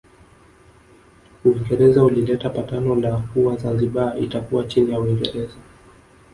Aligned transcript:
Uingereza 1.45 2.03
ulileta 2.03 2.49
patano 2.49 2.95
la 2.95 3.17
kuwa 3.17 3.55
Zanzibar 3.57 4.21
itakuwa 4.23 4.63
chini 4.63 4.91
ya 4.91 4.99
Uingereza 4.99 5.55